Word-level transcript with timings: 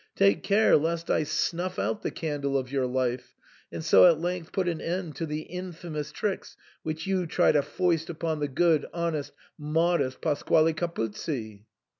Take 0.15 0.41
care 0.41 0.77
lest 0.77 1.11
I 1.11 1.21
snuff 1.21 1.77
out 1.77 2.01
the 2.01 2.09
candle 2.09 2.57
of 2.57 2.71
your 2.71 2.87
life, 2.87 3.35
and 3.71 3.85
so 3.85 4.07
at 4.07 4.19
length 4.19 4.51
put 4.51 4.67
an 4.67 4.81
end 4.81 5.15
to 5.17 5.27
the 5.27 5.41
infamous 5.43 6.11
tricks 6.11 6.57
which 6.81 7.05
you 7.05 7.27
try 7.27 7.51
to 7.51 7.61
foist 7.61 8.09
upon 8.09 8.39
the 8.39 8.47
good, 8.47 8.87
honest, 8.95 9.31
modest 9.59 10.19
Pasquale 10.19 10.73
Capuzzi." 10.73 11.67